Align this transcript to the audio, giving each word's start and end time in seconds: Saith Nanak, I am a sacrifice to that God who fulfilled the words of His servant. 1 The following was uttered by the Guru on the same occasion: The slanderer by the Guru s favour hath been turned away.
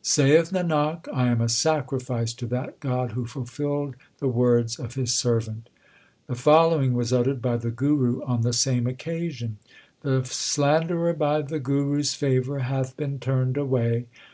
Saith 0.00 0.52
Nanak, 0.52 1.06
I 1.12 1.26
am 1.26 1.42
a 1.42 1.50
sacrifice 1.50 2.32
to 2.32 2.46
that 2.46 2.80
God 2.80 3.12
who 3.12 3.26
fulfilled 3.26 3.94
the 4.20 4.28
words 4.28 4.78
of 4.78 4.94
His 4.94 5.12
servant. 5.12 5.68
1 6.28 6.28
The 6.28 6.40
following 6.40 6.92
was 6.94 7.12
uttered 7.12 7.42
by 7.42 7.58
the 7.58 7.70
Guru 7.70 8.22
on 8.24 8.40
the 8.40 8.54
same 8.54 8.86
occasion: 8.86 9.58
The 10.00 10.24
slanderer 10.24 11.12
by 11.12 11.42
the 11.42 11.58
Guru 11.58 11.98
s 12.00 12.14
favour 12.14 12.60
hath 12.60 12.96
been 12.96 13.18
turned 13.18 13.58
away. 13.58 14.06